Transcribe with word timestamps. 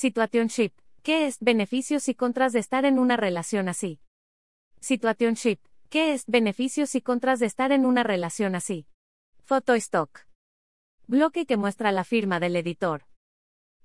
Situationship. 0.00 0.72
¿Qué 1.02 1.26
es 1.26 1.40
beneficios 1.40 2.08
y 2.08 2.14
contras 2.14 2.54
de 2.54 2.58
estar 2.58 2.86
en 2.86 2.98
una 2.98 3.18
relación 3.18 3.68
así? 3.68 4.00
Situationship. 4.80 5.58
¿Qué 5.90 6.14
es 6.14 6.24
beneficios 6.24 6.94
y 6.94 7.02
contras 7.02 7.38
de 7.38 7.44
estar 7.44 7.70
en 7.70 7.84
una 7.84 8.02
relación 8.02 8.54
así? 8.54 8.86
Photostock. 9.44 10.20
Bloque 11.06 11.44
que 11.44 11.58
muestra 11.58 11.92
la 11.92 12.04
firma 12.04 12.40
del 12.40 12.56
editor. 12.56 13.04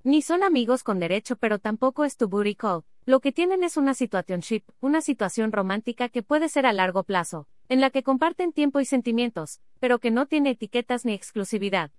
Ni 0.06 0.22
son 0.22 0.44
amigos 0.44 0.84
con 0.84 1.00
derecho, 1.00 1.36
pero 1.36 1.60
tampoco 1.60 2.06
es 2.06 2.16
tu 2.16 2.30
booty 2.30 2.56
call. 2.56 2.86
Lo 3.06 3.20
que 3.20 3.34
tienen 3.34 3.66
es 3.66 3.76
una 3.76 3.94
situationship, 3.94 4.64
una 4.80 5.02
situación 5.02 5.52
romántica 5.52 6.08
que 6.08 6.24
puede 6.24 6.48
ser 6.48 6.66
a 6.66 6.72
largo 6.72 7.04
plazo, 7.04 7.50
en 7.68 7.82
la 7.82 7.90
que 7.90 8.04
comparten 8.04 8.54
tiempo 8.54 8.80
y 8.80 8.86
sentimientos, 8.86 9.60
pero 9.82 10.00
que 10.00 10.12
no 10.12 10.28
tiene 10.28 10.52
etiquetas 10.52 11.04
ni 11.04 11.12
exclusividad. 11.12 11.92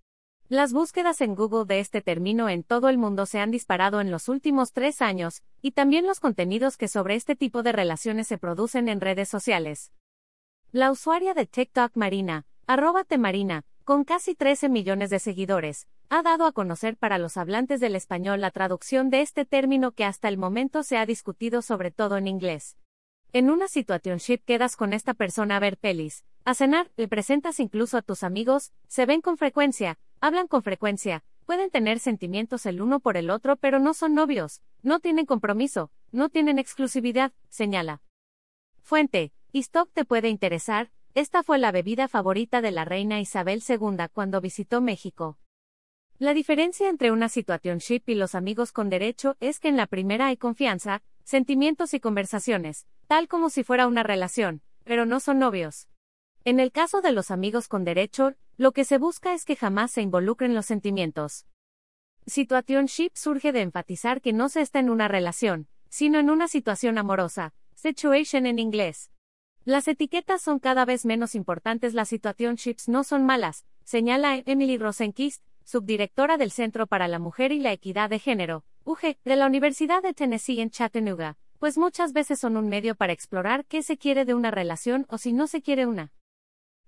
Las 0.48 0.72
búsquedas 0.72 1.20
en 1.22 1.34
Google 1.34 1.64
de 1.64 1.80
este 1.80 2.02
término 2.02 2.48
en 2.48 2.62
todo 2.62 2.88
el 2.88 2.98
mundo 2.98 3.26
se 3.26 3.40
han 3.40 3.50
disparado 3.50 4.00
en 4.00 4.12
los 4.12 4.28
últimos 4.28 4.72
tres 4.72 5.02
años, 5.02 5.42
y 5.60 5.72
también 5.72 6.06
los 6.06 6.20
contenidos 6.20 6.76
que 6.76 6.86
sobre 6.86 7.16
este 7.16 7.34
tipo 7.34 7.64
de 7.64 7.72
relaciones 7.72 8.28
se 8.28 8.38
producen 8.38 8.88
en 8.88 9.00
redes 9.00 9.28
sociales. 9.28 9.90
La 10.70 10.92
usuaria 10.92 11.34
de 11.34 11.46
TikTok 11.46 11.96
Marina, 11.96 12.46
arroba 12.68 13.04
Marina, 13.18 13.64
con 13.82 14.04
casi 14.04 14.36
13 14.36 14.68
millones 14.68 15.10
de 15.10 15.18
seguidores, 15.18 15.88
ha 16.10 16.22
dado 16.22 16.46
a 16.46 16.52
conocer 16.52 16.96
para 16.96 17.18
los 17.18 17.36
hablantes 17.36 17.80
del 17.80 17.96
español 17.96 18.40
la 18.40 18.52
traducción 18.52 19.10
de 19.10 19.22
este 19.22 19.46
término 19.46 19.90
que 19.90 20.04
hasta 20.04 20.28
el 20.28 20.38
momento 20.38 20.84
se 20.84 20.96
ha 20.96 21.06
discutido 21.06 21.60
sobre 21.60 21.90
todo 21.90 22.18
en 22.18 22.28
inglés. 22.28 22.76
En 23.32 23.50
una 23.50 23.66
situationship 23.66 24.44
quedas 24.44 24.76
con 24.76 24.92
esta 24.92 25.12
persona 25.12 25.56
a 25.56 25.60
ver 25.60 25.76
pelis, 25.76 26.24
a 26.44 26.54
cenar, 26.54 26.92
le 26.96 27.08
presentas 27.08 27.58
incluso 27.58 27.98
a 27.98 28.02
tus 28.02 28.22
amigos, 28.22 28.72
se 28.86 29.04
ven 29.04 29.20
con 29.20 29.36
frecuencia, 29.36 29.98
Hablan 30.20 30.48
con 30.48 30.62
frecuencia, 30.62 31.24
pueden 31.44 31.70
tener 31.70 31.98
sentimientos 31.98 32.66
el 32.66 32.80
uno 32.80 33.00
por 33.00 33.16
el 33.16 33.30
otro, 33.30 33.56
pero 33.56 33.78
no 33.78 33.94
son 33.94 34.14
novios, 34.14 34.62
no 34.82 35.00
tienen 35.00 35.26
compromiso, 35.26 35.90
no 36.12 36.28
tienen 36.28 36.58
exclusividad, 36.58 37.32
señala. 37.48 38.02
Fuente, 38.82 39.32
Stock 39.52 39.90
te 39.92 40.04
puede 40.04 40.28
interesar, 40.28 40.90
esta 41.14 41.42
fue 41.42 41.58
la 41.58 41.72
bebida 41.72 42.08
favorita 42.08 42.60
de 42.60 42.72
la 42.72 42.84
reina 42.84 43.20
Isabel 43.20 43.62
II 43.66 44.08
cuando 44.12 44.40
visitó 44.40 44.80
México. 44.80 45.38
La 46.18 46.34
diferencia 46.34 46.88
entre 46.88 47.10
una 47.10 47.28
situationship 47.28 48.02
y 48.06 48.14
los 48.14 48.34
amigos 48.34 48.72
con 48.72 48.88
derecho 48.88 49.36
es 49.40 49.60
que 49.60 49.68
en 49.68 49.76
la 49.76 49.86
primera 49.86 50.26
hay 50.26 50.36
confianza, 50.36 51.02
sentimientos 51.24 51.94
y 51.94 52.00
conversaciones, 52.00 52.86
tal 53.06 53.28
como 53.28 53.50
si 53.50 53.64
fuera 53.64 53.86
una 53.86 54.02
relación, 54.02 54.62
pero 54.84 55.04
no 55.04 55.20
son 55.20 55.38
novios. 55.38 55.88
En 56.44 56.60
el 56.60 56.70
caso 56.70 57.00
de 57.00 57.12
los 57.12 57.30
amigos 57.30 57.68
con 57.68 57.84
derecho, 57.84 58.34
lo 58.58 58.72
que 58.72 58.84
se 58.84 58.98
busca 58.98 59.34
es 59.34 59.44
que 59.44 59.56
jamás 59.56 59.90
se 59.90 60.02
involucren 60.02 60.54
los 60.54 60.66
sentimientos. 60.66 61.46
Situationship 62.26 63.10
surge 63.14 63.52
de 63.52 63.60
enfatizar 63.60 64.20
que 64.20 64.32
no 64.32 64.48
se 64.48 64.62
está 64.62 64.78
en 64.78 64.90
una 64.90 65.08
relación, 65.08 65.68
sino 65.88 66.18
en 66.18 66.30
una 66.30 66.48
situación 66.48 66.98
amorosa, 66.98 67.54
situation 67.74 68.46
en 68.46 68.58
inglés. 68.58 69.10
Las 69.64 69.88
etiquetas 69.88 70.42
son 70.42 70.58
cada 70.58 70.84
vez 70.84 71.04
menos 71.04 71.34
importantes, 71.34 71.92
las 71.92 72.08
situationships 72.08 72.88
no 72.88 73.04
son 73.04 73.26
malas, 73.26 73.66
señala 73.84 74.42
Emily 74.46 74.78
Rosenquist, 74.78 75.44
subdirectora 75.64 76.36
del 76.36 76.50
Centro 76.50 76.86
para 76.86 77.08
la 77.08 77.18
Mujer 77.18 77.52
y 77.52 77.60
la 77.60 77.72
Equidad 77.72 78.08
de 78.08 78.18
Género, 78.18 78.64
UG, 78.84 79.18
de 79.24 79.36
la 79.36 79.46
Universidad 79.46 80.02
de 80.02 80.14
Tennessee 80.14 80.60
en 80.60 80.70
Chattanooga, 80.70 81.36
pues 81.58 81.76
muchas 81.76 82.12
veces 82.12 82.38
son 82.38 82.56
un 82.56 82.68
medio 82.68 82.94
para 82.94 83.12
explorar 83.12 83.66
qué 83.66 83.82
se 83.82 83.98
quiere 83.98 84.24
de 84.24 84.34
una 84.34 84.50
relación 84.50 85.04
o 85.08 85.18
si 85.18 85.32
no 85.32 85.46
se 85.46 85.62
quiere 85.62 85.86
una. 85.86 86.12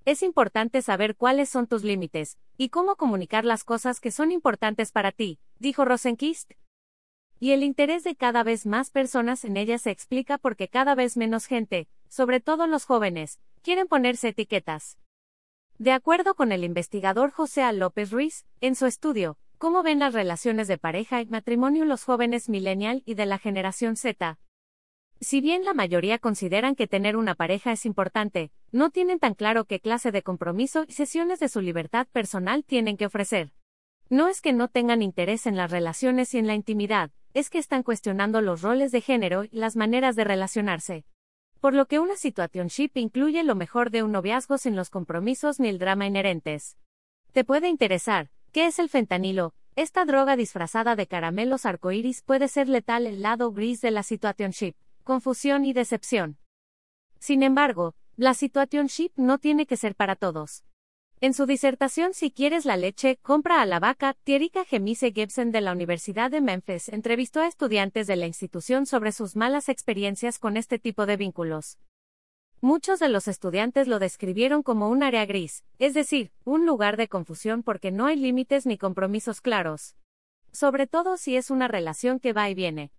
Es 0.08 0.22
importante 0.22 0.80
saber 0.80 1.16
cuáles 1.16 1.50
son 1.50 1.66
tus 1.66 1.84
límites 1.84 2.38
y 2.56 2.70
cómo 2.70 2.96
comunicar 2.96 3.44
las 3.44 3.62
cosas 3.62 4.00
que 4.00 4.10
son 4.10 4.32
importantes 4.32 4.90
para 4.90 5.12
ti, 5.12 5.38
dijo 5.58 5.84
Rosenquist. 5.84 6.52
Y 7.38 7.50
el 7.50 7.62
interés 7.62 8.04
de 8.04 8.16
cada 8.16 8.42
vez 8.42 8.64
más 8.64 8.88
personas 8.88 9.44
en 9.44 9.58
ella 9.58 9.76
se 9.76 9.90
explica 9.90 10.38
porque 10.38 10.68
cada 10.68 10.94
vez 10.94 11.18
menos 11.18 11.44
gente, 11.44 11.88
sobre 12.08 12.40
todo 12.40 12.66
los 12.66 12.86
jóvenes, 12.86 13.38
quieren 13.60 13.86
ponerse 13.86 14.28
etiquetas. 14.28 14.96
De 15.76 15.92
acuerdo 15.92 16.34
con 16.34 16.52
el 16.52 16.64
investigador 16.64 17.30
José 17.30 17.62
A. 17.62 17.72
López 17.72 18.10
Ruiz, 18.10 18.46
en 18.62 18.76
su 18.76 18.86
estudio, 18.86 19.36
¿Cómo 19.58 19.82
ven 19.82 19.98
las 19.98 20.14
relaciones 20.14 20.68
de 20.68 20.78
pareja 20.78 21.20
y 21.20 21.26
matrimonio 21.26 21.84
los 21.84 22.04
jóvenes 22.04 22.48
millennial 22.48 23.02
y 23.04 23.12
de 23.12 23.26
la 23.26 23.36
generación 23.36 23.94
Z? 23.96 24.38
Si 25.20 25.42
bien 25.42 25.66
la 25.66 25.74
mayoría 25.74 26.18
consideran 26.18 26.76
que 26.76 26.86
tener 26.86 27.14
una 27.16 27.34
pareja 27.34 27.72
es 27.72 27.84
importante, 27.84 28.52
no 28.72 28.90
tienen 28.90 29.18
tan 29.18 29.34
claro 29.34 29.64
qué 29.64 29.80
clase 29.80 30.12
de 30.12 30.22
compromiso 30.22 30.84
y 30.86 30.92
sesiones 30.92 31.40
de 31.40 31.48
su 31.48 31.60
libertad 31.60 32.06
personal 32.12 32.64
tienen 32.64 32.96
que 32.96 33.06
ofrecer. 33.06 33.52
No 34.10 34.28
es 34.28 34.40
que 34.40 34.52
no 34.52 34.68
tengan 34.68 35.02
interés 35.02 35.46
en 35.46 35.56
las 35.56 35.70
relaciones 35.70 36.34
y 36.34 36.38
en 36.38 36.46
la 36.46 36.54
intimidad, 36.54 37.10
es 37.34 37.50
que 37.50 37.58
están 37.58 37.82
cuestionando 37.82 38.40
los 38.40 38.62
roles 38.62 38.92
de 38.92 39.00
género 39.00 39.44
y 39.44 39.50
las 39.52 39.76
maneras 39.76 40.16
de 40.16 40.24
relacionarse. 40.24 41.04
Por 41.60 41.74
lo 41.74 41.86
que 41.86 41.98
una 41.98 42.16
situationship 42.16 42.92
incluye 42.94 43.42
lo 43.42 43.54
mejor 43.54 43.90
de 43.90 44.02
un 44.02 44.12
noviazgo 44.12 44.58
sin 44.58 44.76
los 44.76 44.90
compromisos 44.90 45.60
ni 45.60 45.68
el 45.68 45.78
drama 45.78 46.06
inherentes. 46.06 46.76
Te 47.32 47.44
puede 47.44 47.68
interesar, 47.68 48.30
¿qué 48.52 48.66
es 48.66 48.78
el 48.78 48.88
fentanilo? 48.88 49.54
Esta 49.76 50.04
droga 50.04 50.36
disfrazada 50.36 50.96
de 50.96 51.06
caramelos 51.06 51.66
arcoíris 51.66 52.22
puede 52.22 52.48
ser 52.48 52.68
letal 52.68 53.06
el 53.06 53.22
lado 53.22 53.52
gris 53.52 53.80
de 53.80 53.90
la 53.90 54.02
situationship 54.02 54.74
confusión 55.08 55.64
y 55.64 55.72
decepción. 55.72 56.36
Sin 57.18 57.42
embargo, 57.42 57.94
la 58.18 58.34
situationship 58.34 59.12
no 59.14 59.38
tiene 59.38 59.64
que 59.64 59.76
ser 59.76 59.94
para 59.94 60.16
todos. 60.16 60.64
En 61.20 61.34
su 61.34 61.46
disertación 61.46 62.14
Si 62.14 62.32
quieres 62.32 62.64
la 62.64 62.76
leche, 62.76 63.16
compra 63.22 63.62
a 63.62 63.66
la 63.66 63.78
vaca, 63.78 64.16
Tierika 64.24 64.64
Gemise 64.64 65.12
Gibson 65.12 65.52
de 65.52 65.60
la 65.60 65.70
Universidad 65.70 66.28
de 66.28 66.40
Memphis 66.40 66.88
entrevistó 66.88 67.40
a 67.40 67.46
estudiantes 67.46 68.08
de 68.08 68.16
la 68.16 68.26
institución 68.26 68.86
sobre 68.86 69.12
sus 69.12 69.36
malas 69.36 69.68
experiencias 69.68 70.40
con 70.40 70.56
este 70.56 70.80
tipo 70.80 71.06
de 71.06 71.16
vínculos. 71.16 71.78
Muchos 72.60 72.98
de 72.98 73.08
los 73.08 73.28
estudiantes 73.28 73.86
lo 73.86 74.00
describieron 74.00 74.64
como 74.64 74.88
un 74.88 75.04
área 75.04 75.24
gris, 75.24 75.62
es 75.78 75.94
decir, 75.94 76.32
un 76.42 76.66
lugar 76.66 76.96
de 76.96 77.06
confusión 77.06 77.62
porque 77.62 77.92
no 77.92 78.06
hay 78.06 78.16
límites 78.16 78.66
ni 78.66 78.78
compromisos 78.78 79.40
claros. 79.40 79.94
Sobre 80.50 80.88
todo 80.88 81.18
si 81.18 81.36
es 81.36 81.52
una 81.52 81.68
relación 81.68 82.18
que 82.18 82.32
va 82.32 82.50
y 82.50 82.54
viene. 82.54 82.90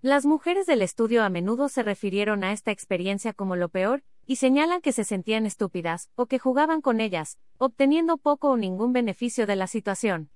Las 0.00 0.24
mujeres 0.24 0.64
del 0.64 0.80
estudio 0.80 1.22
a 1.22 1.28
menudo 1.28 1.68
se 1.68 1.82
refirieron 1.82 2.44
a 2.44 2.52
esta 2.52 2.70
experiencia 2.70 3.34
como 3.34 3.54
lo 3.54 3.68
peor, 3.68 4.04
y 4.28 4.36
señalan 4.36 4.82
que 4.82 4.92
se 4.92 5.04
sentían 5.04 5.46
estúpidas, 5.46 6.10
o 6.14 6.26
que 6.26 6.38
jugaban 6.38 6.82
con 6.82 7.00
ellas, 7.00 7.38
obteniendo 7.56 8.18
poco 8.18 8.50
o 8.50 8.58
ningún 8.58 8.92
beneficio 8.92 9.46
de 9.46 9.56
la 9.56 9.66
situación. 9.66 10.30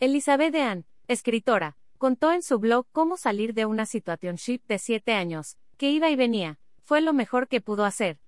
Elizabeth 0.00 0.52
Dean, 0.52 0.84
escritora, 1.08 1.78
contó 1.96 2.30
en 2.30 2.42
su 2.42 2.58
blog 2.58 2.86
cómo 2.92 3.16
salir 3.16 3.54
de 3.54 3.64
una 3.64 3.86
situationship 3.86 4.60
de 4.68 4.78
siete 4.78 5.14
años, 5.14 5.56
que 5.78 5.90
iba 5.90 6.10
y 6.10 6.16
venía, 6.16 6.60
fue 6.82 7.00
lo 7.00 7.14
mejor 7.14 7.48
que 7.48 7.62
pudo 7.62 7.86
hacer. 7.86 8.20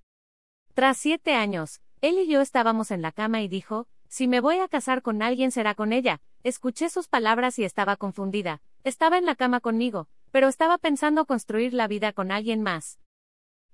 Tras 0.73 0.97
siete 0.97 1.35
años, 1.35 1.81
él 2.01 2.17
y 2.17 2.27
yo 2.27 2.41
estábamos 2.41 2.89
en 2.89 3.03
la 3.03 3.11
cama 3.11 3.43
y 3.43 3.47
dijo, 3.47 3.87
si 4.07 4.27
me 4.27 4.39
voy 4.39 4.57
a 4.57 4.67
casar 4.67 5.03
con 5.03 5.21
alguien 5.21 5.51
será 5.51 5.75
con 5.75 5.93
ella. 5.93 6.19
Escuché 6.43 6.89
sus 6.89 7.07
palabras 7.07 7.59
y 7.59 7.63
estaba 7.63 7.95
confundida. 7.95 8.63
Estaba 8.83 9.19
en 9.19 9.25
la 9.25 9.35
cama 9.35 9.59
conmigo, 9.59 10.07
pero 10.31 10.47
estaba 10.47 10.79
pensando 10.79 11.25
construir 11.25 11.75
la 11.75 11.87
vida 11.87 12.11
con 12.11 12.31
alguien 12.31 12.63
más. 12.63 12.97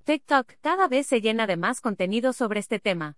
TikTok 0.05 0.53
cada 0.61 0.87
vez 0.87 1.07
se 1.07 1.19
llena 1.19 1.47
de 1.47 1.57
más 1.57 1.81
contenido 1.81 2.31
sobre 2.31 2.59
este 2.59 2.77
tema. 2.77 3.17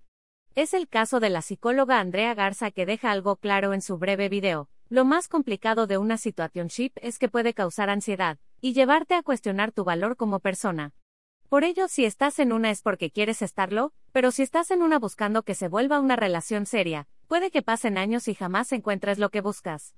Es 0.56 0.74
el 0.74 0.88
caso 0.88 1.20
de 1.20 1.30
la 1.30 1.42
psicóloga 1.42 2.00
Andrea 2.00 2.34
Garza 2.34 2.72
que 2.72 2.86
deja 2.86 3.12
algo 3.12 3.36
claro 3.36 3.74
en 3.74 3.81
su 3.81 3.98
breve 3.98 4.30
video. 4.30 4.70
Lo 4.88 5.03
más 5.03 5.28
complicado 5.28 5.86
de 5.86 5.98
una 5.98 6.18
situationship 6.18 6.92
es 7.02 7.20
que 7.20 7.28
puede 7.28 7.53
causar 7.53 7.90
ansiedad 7.90 8.38
y 8.62 8.72
llevarte 8.72 9.16
a 9.16 9.22
cuestionar 9.22 9.74
tu 9.74 9.84
valor 9.84 10.16
como 10.16 10.40
persona. 10.40 10.94
Por 11.50 11.66
ello, 11.66 11.90
si 11.90 12.06
estás 12.06 12.40
en 12.40 12.53
una 12.53 12.72
es 12.72 12.84
porque 12.84 13.12
quieres 13.12 13.42
estarlo, 13.42 13.92
pero 14.14 14.31
si 14.31 14.44
estás 14.44 14.72
en 14.72 14.81
una 14.81 14.98
buscando 14.98 15.44
que 15.44 15.56
se 15.56 15.68
vuelva 15.68 16.00
una 16.00 16.16
relación 16.16 16.66
seria, 16.66 17.09
puede 17.28 17.52
que 17.52 17.62
pasen 17.62 17.98
años 17.98 18.30
y 18.30 18.34
jamás 18.34 18.72
encuentres 18.72 19.19
lo 19.19 19.30
que 19.30 19.42
buscas. 19.42 19.94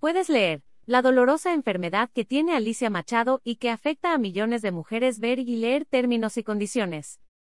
Puedes 0.00 0.28
leer, 0.28 0.62
la 0.86 1.02
dolorosa 1.02 1.52
enfermedad 1.52 2.10
que 2.14 2.24
tiene 2.24 2.54
Alicia 2.54 2.90
Machado 2.90 3.40
y 3.42 3.56
que 3.56 3.70
afecta 3.70 4.14
a 4.14 4.18
millones 4.18 4.62
de 4.62 4.70
mujeres 4.70 5.18
ver 5.18 5.40
y 5.40 5.56
leer 5.56 5.84
términos 5.84 6.36
y 6.36 6.44
condiciones. 6.44 7.20